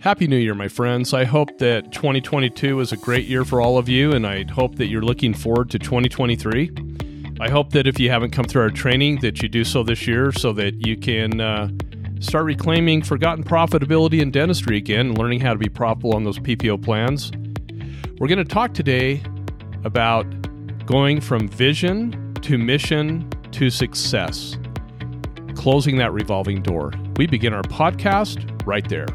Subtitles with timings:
[0.00, 1.12] Happy New Year, my friends.
[1.12, 4.76] I hope that 2022 is a great year for all of you, and I hope
[4.76, 6.70] that you're looking forward to 2023.
[7.40, 10.06] I hope that if you haven't come through our training, that you do so this
[10.06, 11.68] year so that you can uh,
[12.20, 16.38] start reclaiming forgotten profitability in dentistry again and learning how to be profitable on those
[16.38, 17.32] PPO plans.
[18.20, 19.20] We're going to talk today
[19.82, 20.24] about
[20.86, 24.56] going from vision to mission to success,
[25.56, 26.92] closing that revolving door.
[27.16, 29.08] We begin our podcast right there.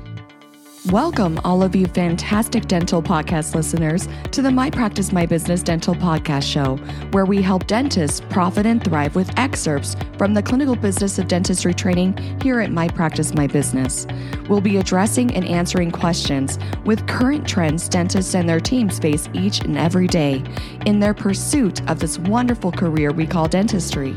[0.92, 5.96] Welcome, all of you fantastic dental podcast listeners, to the My Practice My Business Dental
[5.96, 6.76] Podcast Show,
[7.12, 11.74] where we help dentists profit and thrive with excerpts from the clinical business of dentistry
[11.74, 14.06] training here at My Practice My Business.
[14.50, 19.62] We'll be addressing and answering questions with current trends dentists and their teams face each
[19.62, 20.44] and every day
[20.86, 24.14] in their pursuit of this wonderful career we call dentistry.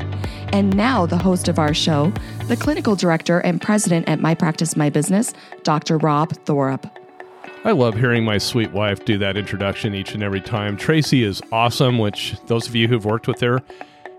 [0.52, 2.12] And now, the host of our show,
[2.48, 5.98] the clinical director and president at My Practice My Business, Dr.
[5.98, 6.88] Rob Thorup.
[7.64, 10.76] I love hearing my sweet wife do that introduction each and every time.
[10.76, 13.60] Tracy is awesome, which those of you who've worked with her,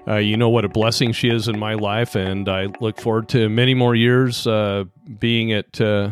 [0.09, 3.29] uh, you know what a blessing she is in my life, and I look forward
[3.29, 4.83] to many more years uh,
[5.19, 6.11] being at uh,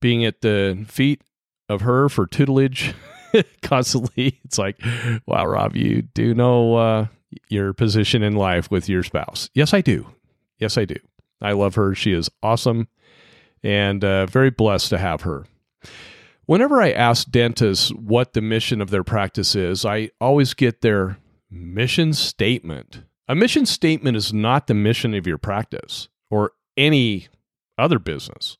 [0.00, 1.22] being at the feet
[1.68, 2.94] of her for tutelage
[3.62, 4.38] constantly.
[4.44, 4.80] It's like,
[5.26, 7.06] wow, Rob, you do know uh,
[7.48, 9.50] your position in life with your spouse.
[9.54, 10.06] Yes, I do.
[10.58, 10.96] Yes, I do.
[11.40, 11.94] I love her.
[11.94, 12.88] She is awesome
[13.62, 15.46] and uh, very blessed to have her.
[16.46, 21.18] Whenever I ask dentists what the mission of their practice is, I always get their
[21.50, 23.02] mission statement.
[23.28, 27.28] A mission statement is not the mission of your practice or any
[27.76, 28.56] other business.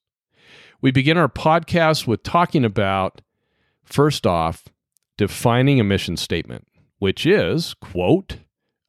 [0.81, 3.23] We begin our podcast with talking about,
[3.85, 4.67] first off,
[5.17, 8.37] defining a mission statement, which is, quote,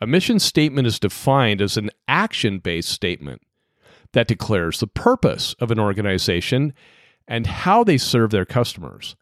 [0.02, 3.42] a mission statement is defined as an action based statement
[4.14, 6.74] that declares the purpose of an organization
[7.28, 9.16] and how they serve their customers.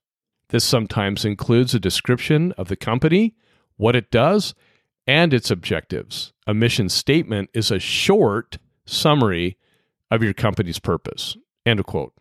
[0.50, 3.36] This sometimes includes a description of the company,
[3.76, 4.56] what it does,
[5.06, 6.32] and its objectives.
[6.46, 9.58] A mission statement is a short summary
[10.10, 11.36] of your company's purpose.
[11.66, 12.14] End of quote.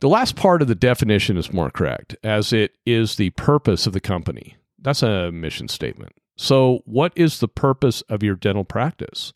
[0.00, 3.92] The last part of the definition is more correct, as it is the purpose of
[3.92, 4.56] the company.
[4.78, 6.12] That's a mission statement.
[6.36, 9.32] So, what is the purpose of your dental practice?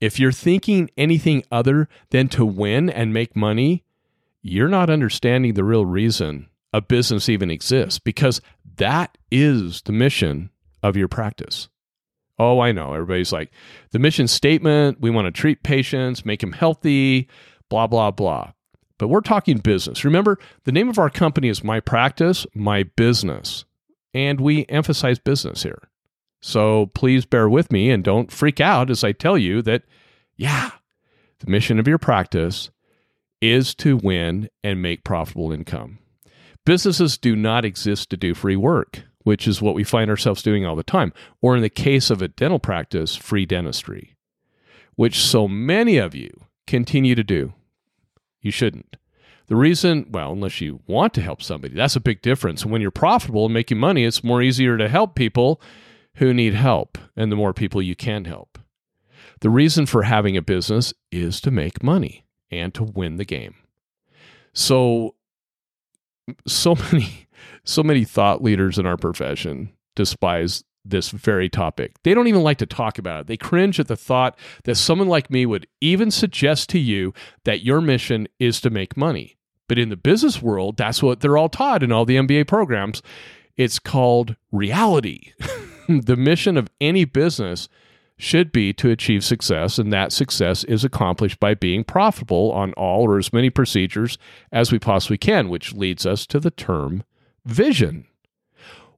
[0.00, 3.84] If you're thinking anything other than to win and make money,
[4.42, 8.40] you're not understanding the real reason a business even exists because
[8.76, 10.50] that is the mission
[10.82, 11.68] of your practice.
[12.38, 12.92] Oh, I know.
[12.92, 13.52] Everybody's like,
[13.92, 17.28] the mission statement, we want to treat patients, make them healthy,
[17.70, 18.52] blah, blah, blah.
[18.98, 20.04] But we're talking business.
[20.04, 23.64] Remember, the name of our company is My Practice, My Business.
[24.12, 25.88] And we emphasize business here.
[26.46, 29.84] So please bear with me and don't freak out as I tell you that,
[30.36, 30.72] yeah,
[31.38, 32.68] the mission of your practice
[33.40, 36.00] is to win and make profitable income.
[36.66, 40.66] Businesses do not exist to do free work, which is what we find ourselves doing
[40.66, 44.14] all the time, or in the case of a dental practice, free dentistry,
[44.96, 46.28] which so many of you
[46.66, 47.54] continue to do.
[48.42, 48.96] You shouldn't.
[49.46, 52.66] The reason, well, unless you want to help somebody, that's a big difference.
[52.66, 55.58] When you're profitable and making money, it's more easier to help people
[56.16, 58.58] who need help and the more people you can help.
[59.40, 63.54] The reason for having a business is to make money and to win the game.
[64.52, 65.14] So
[66.46, 67.28] so many
[67.64, 71.94] so many thought leaders in our profession despise this very topic.
[72.02, 73.26] They don't even like to talk about it.
[73.26, 77.14] They cringe at the thought that someone like me would even suggest to you
[77.44, 79.36] that your mission is to make money.
[79.66, 83.02] But in the business world, that's what they're all taught in all the MBA programs.
[83.56, 85.32] It's called reality.
[86.02, 87.68] the mission of any business
[88.16, 93.02] should be to achieve success, and that success is accomplished by being profitable on all
[93.08, 94.18] or as many procedures
[94.52, 97.02] as we possibly can, which leads us to the term
[97.44, 98.06] vision.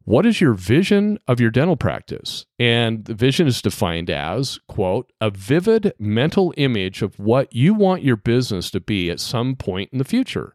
[0.04, 2.47] What is your vision of your dental practice?
[2.60, 8.04] And the vision is defined as, quote, a vivid mental image of what you want
[8.04, 10.54] your business to be at some point in the future,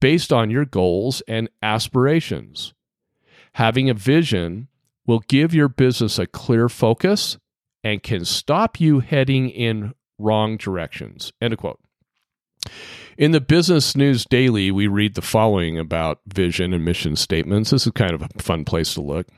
[0.00, 2.72] based on your goals and aspirations.
[3.54, 4.68] Having a vision
[5.06, 7.38] will give your business a clear focus
[7.84, 11.32] and can stop you heading in wrong directions.
[11.40, 11.78] End quote.
[13.16, 17.70] In the Business News Daily, we read the following about vision and mission statements.
[17.70, 19.28] This is kind of a fun place to look.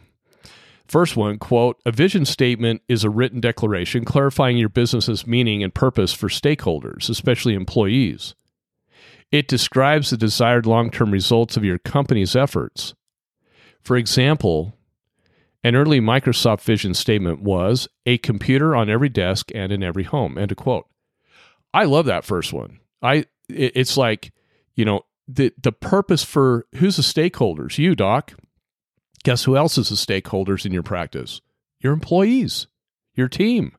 [0.88, 5.74] First one, quote, a vision statement is a written declaration clarifying your business's meaning and
[5.74, 8.34] purpose for stakeholders, especially employees.
[9.30, 12.94] It describes the desired long term results of your company's efforts.
[13.82, 14.77] For example,
[15.64, 20.38] an early Microsoft vision statement was a computer on every desk and in every home.
[20.38, 20.86] End of quote.
[21.74, 22.78] I love that first one.
[23.02, 24.32] I it's like,
[24.74, 27.78] you know, the the purpose for who's the stakeholders?
[27.78, 28.32] You, doc.
[29.24, 31.40] Guess who else is the stakeholders in your practice?
[31.80, 32.68] Your employees,
[33.14, 33.72] your team.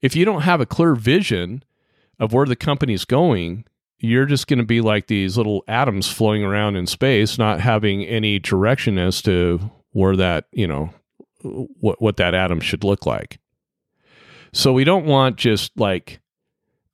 [0.00, 1.64] If you don't have a clear vision
[2.18, 3.64] of where the company's going,
[3.98, 8.04] you're just going to be like these little atoms floating around in space, not having
[8.04, 10.90] any direction as to where that, you know,
[11.42, 13.38] what what that atom should look like.
[14.52, 16.20] So we don't want just like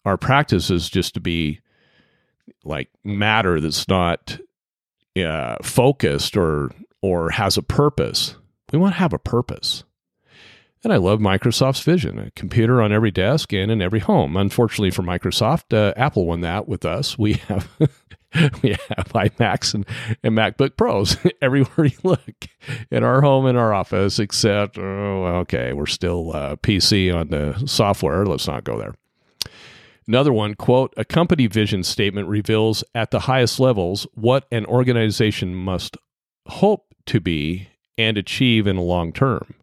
[0.05, 1.61] our practices just to be
[2.65, 4.39] like matter that's not
[5.17, 6.71] uh, focused or
[7.03, 8.37] or has a purpose.
[8.73, 9.85] We want to have a purpose.
[10.83, 14.37] And I love Microsoft's vision a computer on every desk and in every home.
[14.37, 17.19] Unfortunately for Microsoft, uh, Apple won that with us.
[17.19, 17.69] We have.
[18.63, 19.85] we have iMacs and,
[20.23, 22.47] and MacBook Pros everywhere you look
[22.91, 27.61] in our home, in our office, except, oh, okay, we're still uh, PC on the
[27.67, 28.25] software.
[28.25, 28.95] Let's not go there.
[30.07, 35.55] Another one, quote, a company vision statement reveals at the highest levels what an organization
[35.55, 35.97] must
[36.47, 39.55] hope to be and achieve in a long term.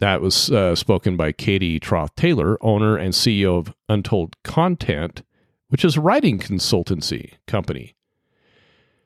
[0.00, 5.22] That was uh, spoken by Katie Trauth Taylor, owner and CEO of Untold Content,
[5.68, 7.94] which is a writing consultancy company.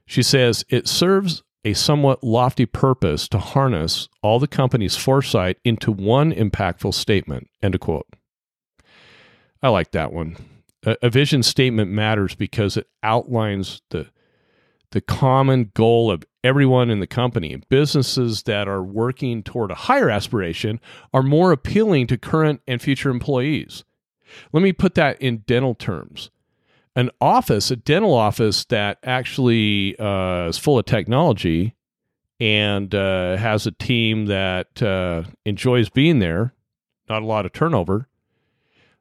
[0.07, 5.93] She says it serves a somewhat lofty purpose to harness all the company's foresight into
[5.93, 7.49] one impactful statement.
[7.63, 8.07] End of quote.
[9.63, 10.37] I like that one.
[10.85, 14.09] A, a vision statement matters because it outlines the
[14.91, 17.57] the common goal of everyone in the company.
[17.71, 20.81] Businesses that are working toward a higher aspiration
[21.15, 23.85] are more appealing to current and future employees.
[24.53, 26.31] Let me put that in dental terms.
[26.95, 31.75] An office, a dental office that actually uh, is full of technology
[32.39, 36.53] and uh, has a team that uh, enjoys being there,
[37.09, 38.09] not a lot of turnover,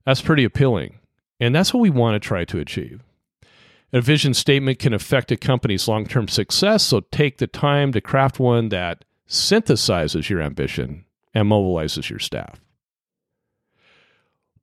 [0.06, 1.00] that's pretty appealing.
[1.40, 3.02] And that's what we want to try to achieve.
[3.94, 8.00] A vision statement can affect a company's long term success, so take the time to
[8.00, 12.62] craft one that synthesizes your ambition and mobilizes your staff.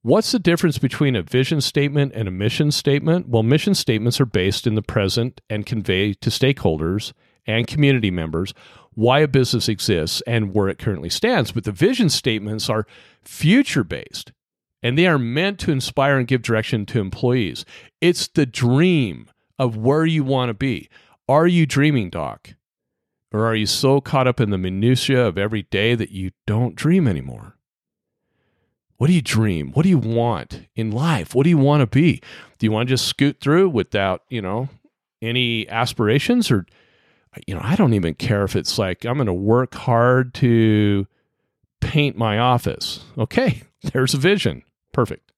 [0.03, 3.29] What's the difference between a vision statement and a mission statement?
[3.29, 7.13] Well, mission statements are based in the present and convey to stakeholders
[7.47, 8.55] and community members
[8.95, 11.51] why a business exists and where it currently stands.
[11.51, 12.87] But the vision statements are
[13.23, 14.33] future based
[14.85, 17.65] and they are meant to inspire and give direction to employees.
[18.01, 19.29] It's the dream
[19.59, 20.89] of where you want to be.
[21.29, 22.55] Are you dreaming, Doc?
[23.33, 26.77] Or are you so caught up in the minutiae of every day that you don't
[26.77, 27.58] dream anymore?
[28.99, 29.73] What do you dream?
[29.73, 31.35] What do you want in life?
[31.35, 32.21] What do you want to be?
[32.59, 34.69] Do you want to just scoot through without, you know,
[35.23, 36.67] any aspirations or
[37.47, 41.07] you know, I don't even care if it's like I'm going to work hard to
[41.81, 43.05] paint my office.
[43.17, 44.63] Okay, there's a vision.
[44.93, 45.33] Perfect.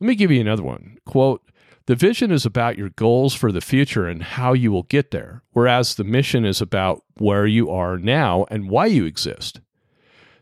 [0.00, 0.98] Let me give you another one.
[1.06, 1.42] Quote,
[1.86, 5.42] the vision is about your goals for the future and how you will get there,
[5.52, 9.60] whereas the mission is about where you are now and why you exist.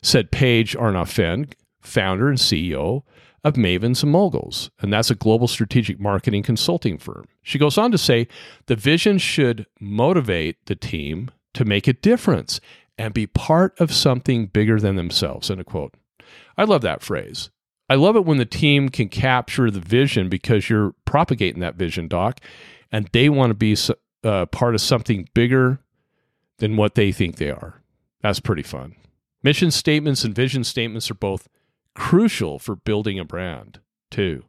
[0.02, 1.50] Said Paige Arnof-Fenn,
[1.86, 3.02] founder and CEO
[3.44, 7.26] of Mavens and Moguls, and that's a global strategic marketing consulting firm.
[7.42, 8.26] She goes on to say
[8.66, 12.60] the vision should motivate the team to make a difference
[12.98, 15.50] and be part of something bigger than themselves.
[15.50, 15.94] End quote.
[16.58, 17.50] I love that phrase.
[17.88, 22.08] I love it when the team can capture the vision because you're propagating that vision,
[22.08, 22.40] Doc,
[22.90, 23.76] and they want to be
[24.24, 25.78] uh, part of something bigger
[26.58, 27.80] than what they think they are.
[28.22, 28.96] That's pretty fun.
[29.42, 31.48] Mission statements and vision statements are both
[31.96, 34.44] crucial for building a brand, too.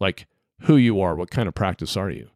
[0.00, 0.26] Like
[0.62, 2.30] who you are, what kind of practice are you?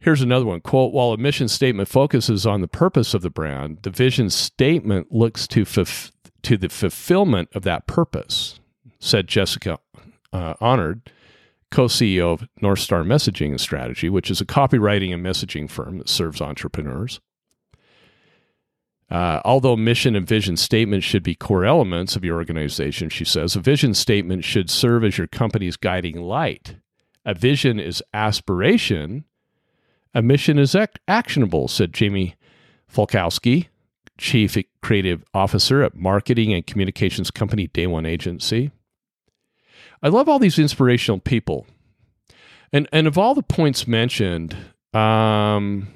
[0.00, 3.78] Here's another one quote While a mission statement focuses on the purpose of the brand,
[3.82, 8.60] the vision statement looks to, f- to the fulfillment of that purpose
[9.00, 9.78] said Jessica
[10.32, 11.10] uh, Honored,
[11.70, 15.98] co CEO of North Star Messaging and Strategy, which is a copywriting and messaging firm
[15.98, 17.20] that serves entrepreneurs.
[19.10, 23.56] Uh, although mission and vision statements should be core elements of your organization, she says,
[23.56, 26.76] a vision statement should serve as your company's guiding light.
[27.24, 29.24] A vision is aspiration,
[30.14, 32.36] a mission is ac- actionable, said Jamie
[32.92, 33.68] Falkowski,
[34.18, 38.72] Chief Creative Officer at marketing and communications company Day One Agency.
[40.02, 41.66] I love all these inspirational people.
[42.72, 44.56] And and of all the points mentioned,
[44.92, 45.88] um,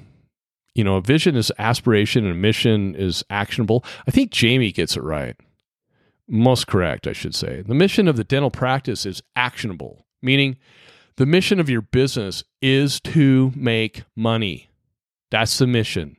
[0.75, 3.83] you know, a vision is aspiration and a mission is actionable.
[4.07, 5.35] I think Jamie gets it right.
[6.27, 7.61] Most correct, I should say.
[7.61, 10.57] The mission of the dental practice is actionable, meaning
[11.17, 14.69] the mission of your business is to make money.
[15.29, 16.17] That's the mission.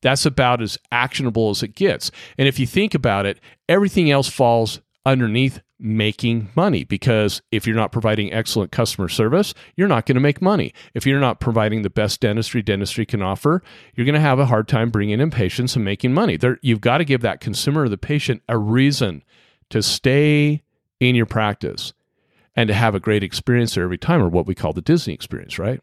[0.00, 2.10] That's about as actionable as it gets.
[2.36, 3.38] And if you think about it,
[3.68, 9.88] everything else falls underneath making money because if you're not providing excellent customer service, you're
[9.88, 10.72] not going to make money.
[10.94, 13.62] If you're not providing the best dentistry dentistry can offer,
[13.94, 16.36] you're going to have a hard time bringing in patients and making money.
[16.36, 19.24] There, you've got to give that consumer or the patient a reason
[19.70, 20.62] to stay
[21.00, 21.92] in your practice
[22.54, 25.14] and to have a great experience there every time, or what we call the Disney
[25.14, 25.80] experience, right?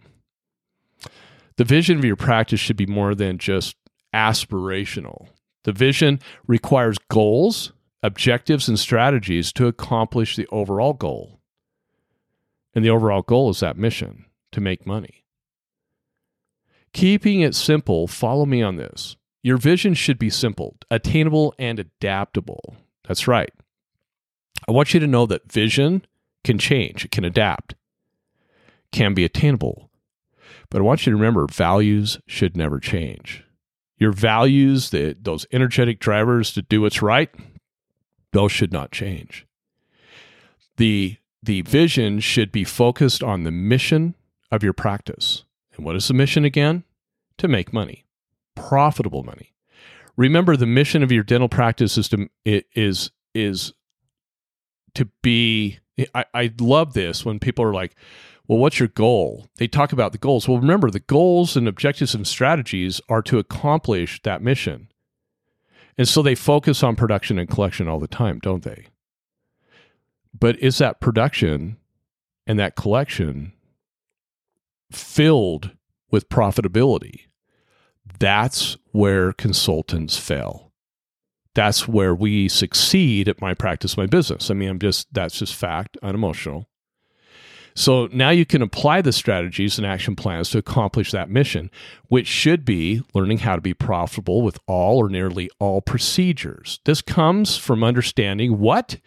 [1.58, 3.76] The vision of your practice should be more than just
[4.14, 5.28] aspirational.
[5.64, 11.40] The vision requires goals objectives and strategies to accomplish the overall goal.
[12.74, 15.24] And the overall goal is that mission to make money.
[16.94, 19.16] Keeping it simple, follow me on this.
[19.42, 22.76] Your vision should be simple, attainable, and adaptable.
[23.08, 23.52] That's right.
[24.68, 26.06] I want you to know that vision
[26.44, 27.76] can change, it can adapt,
[28.92, 29.90] can be attainable.
[30.70, 33.44] But I want you to remember values should never change.
[33.98, 37.30] Your values, the, those energetic drivers to do what's right,
[38.32, 39.46] those should not change.
[40.78, 44.16] The, the vision should be focused on the mission
[44.52, 45.44] of your practice.
[45.76, 46.84] And what is the mission again?
[47.38, 48.04] To make money,
[48.56, 49.54] profitable money.
[50.18, 53.74] Remember, the mission of your dental practice is to is is
[54.96, 55.80] to be.
[56.14, 57.96] I, I love this when people are like,
[58.46, 60.46] "Well, what's your goal?" They talk about the goals.
[60.46, 64.89] Well, remember, the goals and objectives and strategies are to accomplish that mission.
[66.00, 68.88] And so they focus on production and collection all the time, don't they?
[70.34, 71.76] But is that production
[72.48, 73.52] and that collection
[74.94, 75.72] filled
[76.10, 77.24] with profitability?
[78.18, 80.72] That's where consultants fail.
[81.54, 84.50] That's where we succeed at my practice, my business.
[84.50, 86.69] I mean, I'm just, that's just fact, unemotional.
[87.76, 91.72] So now you can apply the strategies and action plans to accomplish that mission,
[92.08, 96.80] which should be learning how to be profitable with all or nearly all procedures.
[96.86, 98.98] This comes from understanding what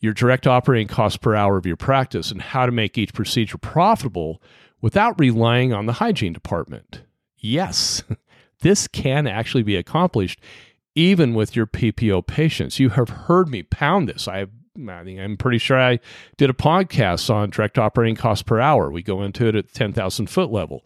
[0.00, 3.58] your direct operating cost per hour of your practice and how to make each procedure
[3.58, 4.40] profitable
[4.80, 7.02] without relying on the hygiene department.
[7.36, 8.02] Yes,
[8.60, 10.40] this can actually be accomplished
[10.94, 12.80] even with your PPO patients.
[12.80, 14.26] You have heard me pound this.
[14.26, 14.50] I have
[14.86, 15.98] I think I'm pretty sure I
[16.36, 18.90] did a podcast on direct operating cost per hour.
[18.90, 20.84] We go into it at 10,000 foot level.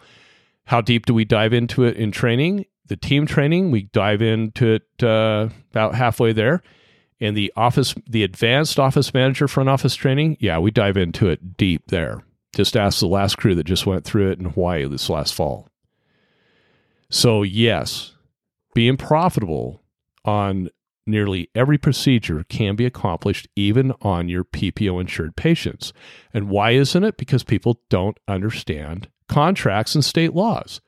[0.66, 2.66] How deep do we dive into it in training?
[2.86, 6.62] The team training, we dive into it uh, about halfway there.
[7.20, 11.56] And the office, the advanced office manager front office training, yeah, we dive into it
[11.56, 12.22] deep there.
[12.54, 15.68] Just ask the last crew that just went through it in Hawaii this last fall.
[17.10, 18.14] So, yes,
[18.74, 19.82] being profitable
[20.24, 20.68] on
[21.04, 25.92] Nearly every procedure can be accomplished even on your PPO insured patients.
[26.32, 27.16] And why isn't it?
[27.16, 30.80] Because people don't understand contracts and state laws.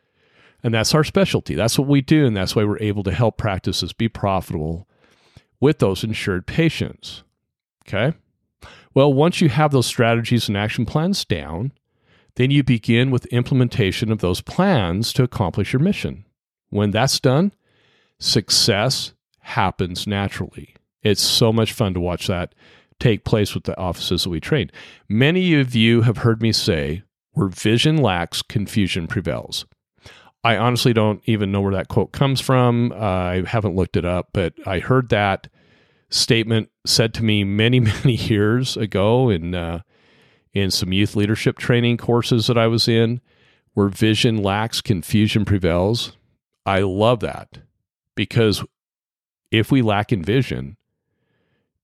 [0.63, 1.55] And that's our specialty.
[1.55, 2.27] That's what we do.
[2.27, 4.89] And that's why we're able to help practices be profitable
[5.61, 7.25] with those insured patients.
[7.87, 8.17] Okay.
[8.95, 11.73] Well, once you have those strategies and action plans down,
[12.37, 16.25] then you begin with implementation of those plans to accomplish your mission.
[16.71, 17.53] When that's done,
[18.19, 19.14] success
[19.45, 20.75] happens naturally.
[21.03, 22.55] It's so much fun to watch that
[22.99, 24.71] take place with the offices that we train.
[25.09, 29.67] Many of you have heard me say, where vision lacks, confusion prevails.
[30.43, 32.93] I honestly don't even know where that quote comes from.
[32.93, 35.49] Uh, I haven't looked it up, but I heard that
[36.11, 39.81] statement said to me many, many years ago in uh,
[40.53, 43.21] in some youth leadership training courses that I was in,
[43.73, 46.17] where vision lacks, confusion prevails.
[46.65, 47.59] I love that
[48.15, 48.65] because
[49.59, 50.77] if we lack in vision,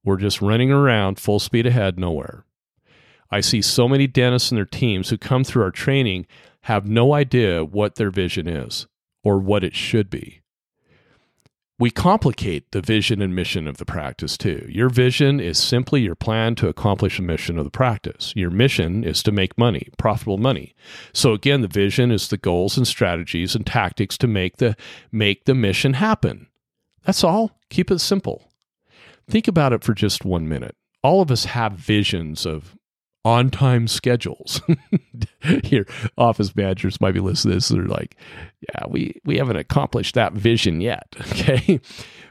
[0.05, 2.45] we're just running around full speed ahead, nowhere.
[3.31, 6.27] I see so many dentists and their teams who come through our training
[6.62, 8.87] have no idea what their vision is
[9.23, 10.41] or what it should be.
[11.79, 14.67] We complicate the vision and mission of the practice too.
[14.69, 18.35] Your vision is simply your plan to accomplish a mission of the practice.
[18.37, 20.75] Your mission is to make money, profitable money.
[21.15, 24.77] So again, the vision is the goals and strategies and tactics to make the
[25.11, 26.49] make the mission happen.
[27.05, 27.60] That's all.
[27.71, 28.50] Keep it simple.
[29.29, 30.77] Think about it for just one minute.
[31.03, 32.77] All of us have visions of
[33.25, 34.61] on time schedules.
[35.65, 35.87] Here,
[36.17, 37.69] office managers might be listening to this.
[37.69, 38.17] They're like,
[38.61, 41.15] yeah, we, we haven't accomplished that vision yet.
[41.31, 41.81] Okay.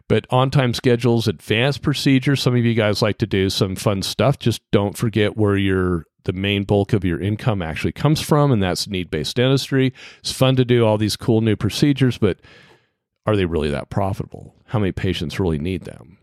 [0.08, 4.01] But on time schedules, advanced procedures, some of you guys like to do some fun
[4.01, 4.39] stuff.
[4.39, 8.62] Just don't forget where your the main bulk of your income actually comes from, and
[8.62, 9.93] that's need based dentistry.
[10.19, 12.39] It's fun to do all these cool new procedures, but
[13.25, 14.55] are they really that profitable?
[14.67, 16.17] How many patients really need them?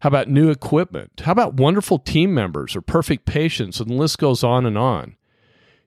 [0.00, 1.20] How about new equipment?
[1.24, 3.80] How about wonderful team members or perfect patients?
[3.80, 5.16] And the list goes on and on.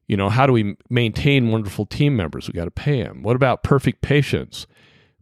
[0.07, 2.47] You know, how do we maintain wonderful team members?
[2.47, 3.23] We got to pay them.
[3.23, 4.67] What about perfect patients?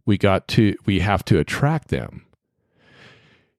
[0.04, 2.26] We got to we have to attract them.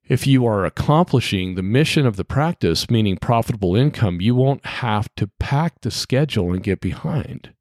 [0.08, 5.08] if you are accomplishing the mission of the practice, meaning profitable income, you won't have
[5.16, 7.54] to pack the schedule and get behind.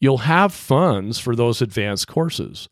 [0.00, 2.68] You'll have funds for those advanced courses.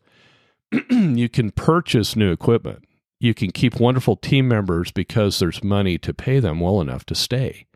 [0.89, 2.85] you can purchase new equipment.
[3.19, 7.15] You can keep wonderful team members because there's money to pay them well enough to
[7.15, 7.67] stay.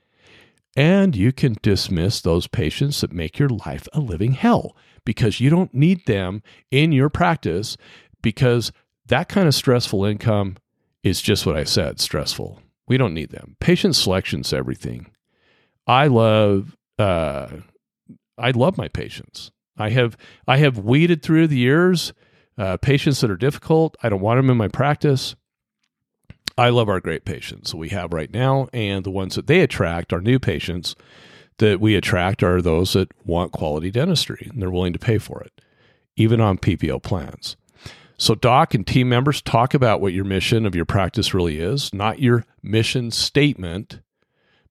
[0.76, 4.76] And you can dismiss those patients that make your life a living hell
[5.06, 7.78] because you don't need them in your practice
[8.22, 8.72] because
[9.06, 10.58] that kind of stressful income
[11.04, 12.62] is just what I said stressful.
[12.88, 13.56] We don't need them.
[13.60, 15.08] Patient selection's everything.
[15.88, 17.48] I love uh,
[18.38, 19.52] I love my patients.
[19.78, 22.14] I have I have weeded through the years
[22.58, 23.96] uh, patients that are difficult.
[24.02, 25.36] I don't want them in my practice.
[26.58, 30.14] I love our great patients we have right now, and the ones that they attract,
[30.14, 30.96] our new patients
[31.58, 35.42] that we attract, are those that want quality dentistry and they're willing to pay for
[35.42, 35.62] it,
[36.16, 37.58] even on PPO plans.
[38.18, 41.94] So, doc and team members talk about what your mission of your practice really is,
[41.94, 44.00] not your mission statement,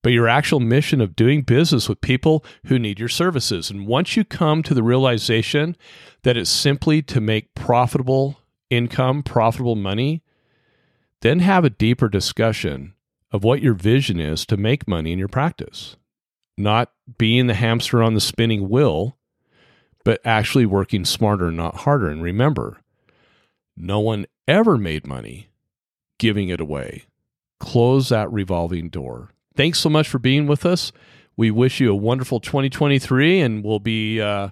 [0.03, 3.71] but your actual mission of doing business with people who need your services.
[3.71, 5.77] And once you come to the realization
[6.25, 8.41] that it's simply to make profitable
[8.71, 10.23] income, profitable money,
[11.21, 12.95] then have a deeper discussion
[13.31, 15.97] of what your vision is to make money in your practice.
[16.57, 19.17] Not being the hamster on the spinning wheel,
[20.05, 22.09] but actually working smarter, not harder.
[22.09, 22.79] And remember,
[23.77, 25.49] no one ever made money
[26.19, 27.05] giving it away.
[27.61, 29.31] Close that revolving door.
[29.57, 30.93] Thanks so much for being with us.
[31.37, 34.51] We wish you a wonderful 2023, and we'll be uh,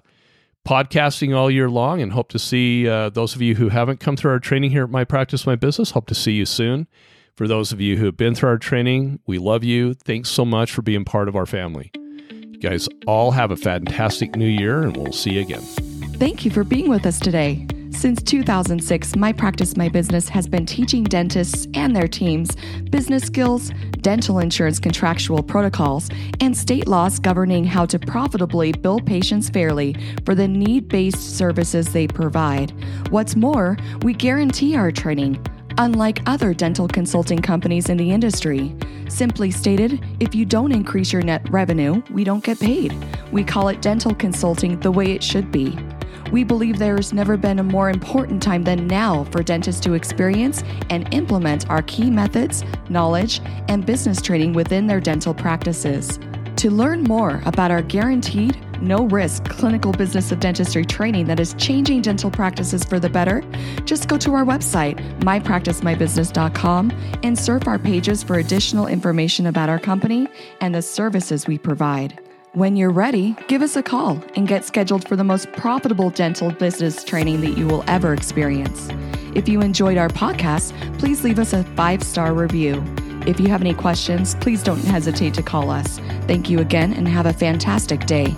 [0.67, 4.15] podcasting all year long and hope to see uh, those of you who haven't come
[4.15, 5.91] through our training here at My Practice, My Business.
[5.91, 6.87] Hope to see you soon.
[7.35, 9.93] For those of you who have been through our training, we love you.
[9.93, 11.91] Thanks so much for being part of our family.
[12.29, 15.63] You guys all have a fantastic new year, and we'll see you again.
[16.17, 17.67] Thank you for being with us today.
[18.03, 22.53] Since 2006, My Practice My Business has been teaching dentists and their teams
[22.89, 26.09] business skills, dental insurance contractual protocols,
[26.41, 29.95] and state laws governing how to profitably bill patients fairly
[30.25, 32.73] for the need based services they provide.
[33.09, 35.41] What's more, we guarantee our training.
[35.77, 38.75] Unlike other dental consulting companies in the industry.
[39.07, 42.93] Simply stated, if you don't increase your net revenue, we don't get paid.
[43.31, 45.77] We call it dental consulting the way it should be.
[46.33, 49.93] We believe there has never been a more important time than now for dentists to
[49.93, 56.19] experience and implement our key methods, knowledge, and business training within their dental practices.
[56.55, 61.53] To learn more about our guaranteed, no risk clinical business of dentistry training that is
[61.59, 63.43] changing dental practices for the better,
[63.85, 66.91] just go to our website, mypracticemybusiness.com,
[67.21, 70.27] and surf our pages for additional information about our company
[70.61, 72.19] and the services we provide.
[72.55, 76.51] When you're ready, give us a call and get scheduled for the most profitable dental
[76.51, 78.89] business training that you will ever experience.
[79.33, 82.83] If you enjoyed our podcast, please leave us a five star review.
[83.25, 85.97] If you have any questions, please don't hesitate to call us.
[86.27, 88.35] Thank you again and have a fantastic day.